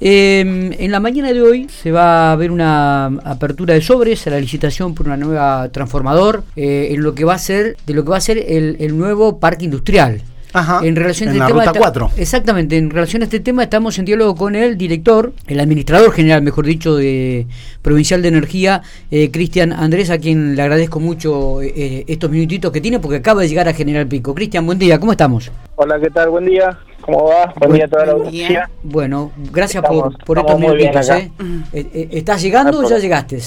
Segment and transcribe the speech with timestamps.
[0.00, 0.40] Eh,
[0.78, 4.40] en la mañana de hoy se va a ver una apertura de sobres a la
[4.40, 8.10] licitación por una nueva transformador eh, en lo que va a ser de lo que
[8.10, 10.22] va a ser el, el nuevo parque industrial.
[10.52, 12.10] Ajá, en relación a en este la tema, ruta está- 4.
[12.16, 16.42] Exactamente, en relación a este tema estamos en diálogo con el director, el administrador general,
[16.42, 17.46] mejor dicho, de
[17.82, 22.80] Provincial de Energía, eh, Cristian Andrés, a quien le agradezco mucho eh, estos minutitos que
[22.80, 24.34] tiene porque acaba de llegar a General Pico.
[24.34, 25.50] Cristian, buen día, ¿cómo estamos?
[25.76, 26.30] Hola, ¿qué tal?
[26.30, 26.78] Buen día.
[27.00, 27.54] ¿Cómo va?
[27.58, 28.70] Buen día a toda la audiencia.
[28.82, 31.08] Bueno, gracias Estamos- por, por estamos estos minutitos.
[31.10, 31.30] ¿eh?
[31.72, 33.38] Eh, eh, ¿Estás llegando Ah, o ya llegaste?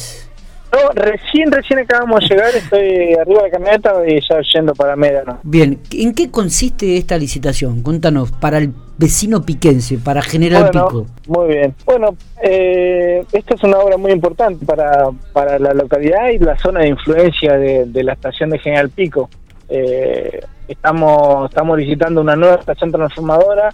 [0.71, 2.55] No, recién, recién acabamos de llegar.
[2.55, 5.39] Estoy arriba de la camioneta y ya yendo para Médano.
[5.43, 7.81] Bien, ¿en qué consiste esta licitación?
[7.81, 11.05] Contanos, para el vecino piquense, para General bueno, Pico.
[11.27, 11.75] muy bien.
[11.85, 16.81] Bueno, eh, esta es una obra muy importante para, para la localidad y la zona
[16.81, 19.29] de influencia de, de la estación de General Pico.
[19.67, 23.73] Eh, estamos, estamos licitando una nueva estación transformadora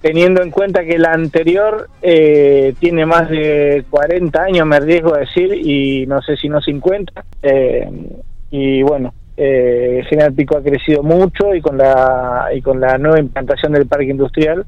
[0.00, 5.20] teniendo en cuenta que la anterior eh, tiene más de 40 años, me arriesgo a
[5.20, 7.24] decir, y no sé si no 50.
[7.42, 7.88] eh,
[8.50, 13.20] y bueno, eh, General Pico ha crecido mucho y con la y con la nueva
[13.20, 14.66] implantación del parque industrial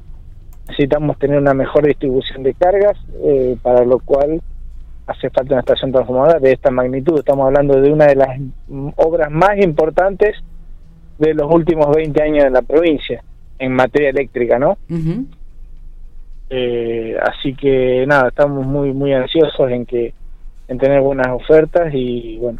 [0.67, 4.41] necesitamos tener una mejor distribución de cargas, eh, para lo cual
[5.05, 7.19] hace falta una estación transformadora de esta magnitud.
[7.19, 8.39] Estamos hablando de una de las
[8.95, 10.37] obras más importantes
[11.19, 13.21] de los últimos 20 años en la provincia
[13.59, 14.77] en materia eléctrica, ¿no?
[16.49, 20.13] Eh, así que nada, estamos muy muy ansiosos en que
[20.67, 22.59] en tener buenas ofertas y bueno,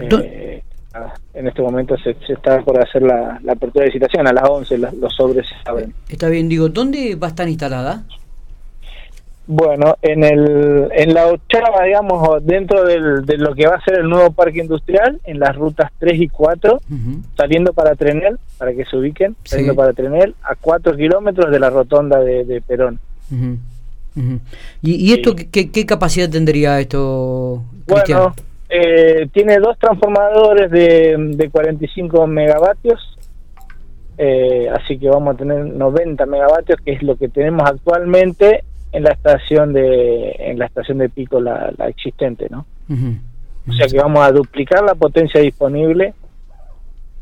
[0.00, 0.62] eh,
[1.34, 4.48] en este momento se, se está por hacer la, la apertura de licitación a las
[4.48, 5.92] 11 los, los sobres se abren.
[6.08, 8.04] Está bien, digo, ¿dónde va a estar instalada?
[9.46, 13.98] Bueno, en el en la ochava, digamos, dentro del, de lo que va a ser
[13.98, 17.20] el nuevo parque industrial, en las rutas 3 y 4, Ujú.
[17.36, 19.50] saliendo para Trenel, para que se ubiquen, Sí.
[19.50, 22.98] saliendo para Trenel, a 4 kilómetros de la rotonda de, de Perón.
[24.82, 25.36] ¿Y, y esto Sí.
[25.36, 28.18] qué- qué, qué capacidad tendría esto, Cristian?
[28.18, 28.34] Bueno,
[28.70, 32.98] eh, tiene dos transformadores de, de 45 megavatios,
[34.16, 39.02] eh, así que vamos a tener 90 megavatios, que es lo que tenemos actualmente en
[39.02, 42.64] la estación de en la estación de pico la, la existente, ¿no?
[43.68, 46.14] O sea que vamos a duplicar la potencia disponible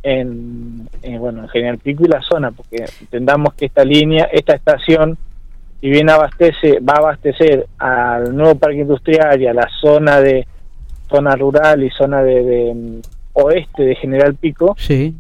[0.03, 4.55] en, en, bueno en General Pico y la zona, porque entendamos que esta línea, esta
[4.55, 5.17] estación,
[5.81, 10.47] si bien abastece, va a abastecer al nuevo parque industrial y a la zona de
[11.09, 13.01] zona rural y zona de, de,
[13.33, 15.15] oeste de General Pico, Sí,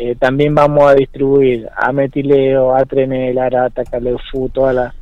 [0.00, 4.94] eh, también vamos a distribuir a Metileo, a Trenel, Arata, Calefú, toda la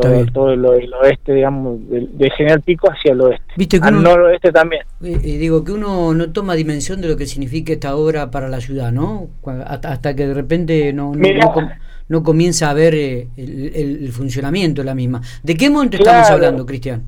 [0.00, 3.44] todo, todo el, oeste, digamos, de, de General Pico hacia el oeste.
[3.56, 4.82] Viste que Al uno- noroeste también.
[5.02, 8.48] Eh, eh, digo que uno no toma dimensión de lo que significa esta obra para
[8.48, 9.28] la ciudad, ¿no?
[9.66, 11.68] Hasta, hasta que de repente no, no, no com-
[12.08, 15.20] no comienza a ver eh, el, funcionamiento de la misma.
[15.42, 17.02] ¿De qué monto estamos hablando, Cristian?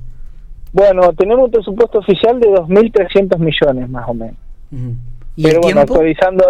[0.73, 4.37] Bueno, tenemos un presupuesto oficial de 2.300 millones más o menos.
[4.71, 4.95] Ujú.
[5.37, 5.95] ¿Y Pero el bueno, tiempo?
[5.95, 6.45] actualizando,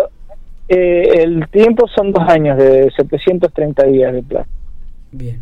[0.68, 4.48] eh, el tiempo son dos años de 730 días de plazo.
[5.12, 5.40] Bien,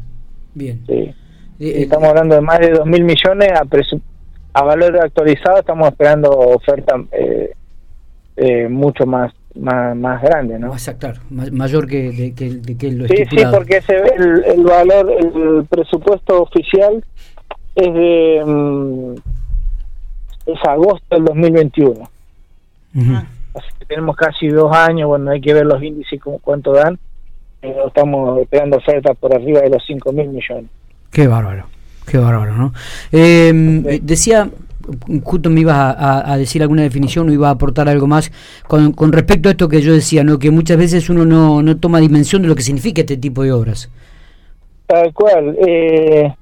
[0.58, 0.82] bien.
[0.86, 1.14] Sí.
[1.60, 3.64] Eh, Estamos hablando de más de 2.000 millones a,
[4.60, 5.58] a valor actualizado.
[5.58, 7.52] Estamos esperando oferta eh,
[8.36, 10.68] eh, mucho más más, más grande, ¿no?
[10.68, 14.44] más, claro, ma- mayor que, de, que, de que lo Sí, sí, porque ese, el,
[14.44, 17.02] el valor, el presupuesto oficial
[17.74, 19.14] es de mm,
[20.46, 21.92] es agosto del 2021.
[21.92, 23.14] Ujú.
[23.54, 26.96] Así que tenemos casi dos años, bueno, hay que ver los índices como cuánto dan,
[27.60, 30.70] pero estamos esperando ofertas por arriba de los 5 mil millones.
[31.10, 31.66] Qué bárbaro,
[32.06, 32.72] qué bárbaro, ¿no?
[33.12, 34.48] Eh, decía,
[35.22, 38.30] justo me ibas a, decir alguna definición o iba a aportar algo más
[38.66, 40.38] con, con respecto a esto que yo decía, ¿no?
[40.38, 43.52] Que muchas veces uno no, no toma dimensión de lo que significa este tipo de
[43.52, 43.90] obras.
[44.86, 45.56] Tal cual.
[45.66, 46.32] Eh,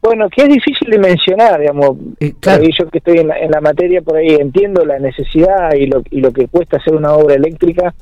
[0.00, 1.96] bueno, que es difícil de mencionar, digamos.
[2.20, 2.62] Eh, claro.
[2.64, 6.02] yo que estoy en la, en la materia, por ahí entiendo la necesidad y lo,
[6.10, 7.94] y lo que cuesta hacer una obra eléctrica,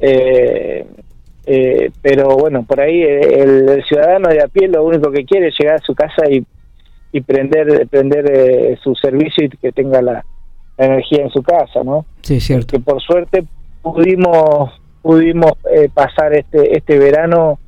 [0.00, 0.84] eh,
[1.52, 5.24] eh, pero bueno, por ahí eh, el, el ciudadano de a pie lo único que
[5.24, 6.44] quiere es llegar a su casa y,
[7.10, 10.24] y prender, prender eh, su servicio y que tenga la,
[10.78, 12.06] la energía en su casa, ¿no?
[12.22, 12.68] Sí, cierto.
[12.68, 13.44] que por suerte
[13.82, 17.58] pudimos pudimos eh, pasar este este verano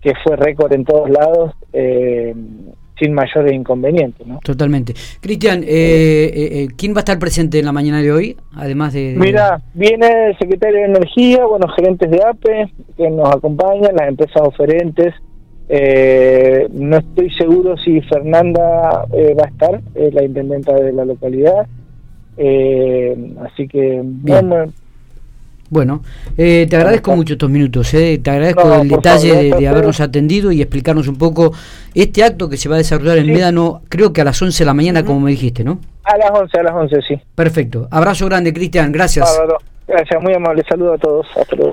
[0.00, 2.34] que fue récord en todos lados eh,
[3.02, 4.38] sin mayores inconvenientes ¿no?
[4.44, 4.94] Totalmente.
[5.20, 6.30] Cristian, eh, eh,
[6.62, 8.36] eh, ¿quién va a estar presente en la mañana de hoy?
[8.54, 9.14] Además de...
[9.14, 14.08] de- Mira, viene el secretario de Energía, bueno, gerentes de APE que nos acompañan, las
[14.08, 15.14] empresas oferentes.
[15.68, 21.04] Eh, no estoy seguro si Fernanda eh, va a estar, eh, la intendenta de la
[21.04, 21.66] localidad.
[22.36, 24.72] Eh, así que Bueno,
[26.36, 28.20] eh, te agradezco mucho estos minutos, eh.
[28.22, 31.52] te agradezco el detalle de, habernos atendido y explicarnos un poco
[31.94, 34.66] este acto que se va a desarrollar en Médano, creo que a las 11 de
[34.66, 35.78] la mañana, como me dijiste, ¿no?
[36.04, 37.20] A las 11, a las 11, sí.
[37.34, 37.88] Perfecto.
[37.90, 39.40] Abrazo grande, Cristian, gracias.
[39.86, 40.62] Gracias, muy amable.
[40.68, 41.26] Saludo a todos.
[41.36, 41.70] Hasta luego.